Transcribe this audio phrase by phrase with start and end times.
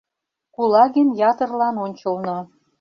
[0.55, 2.37] Кулагин ятырлан ончылно.